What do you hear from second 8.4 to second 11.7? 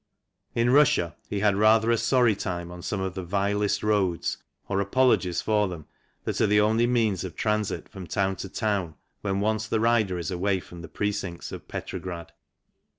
town when once the rider is away from the precincts of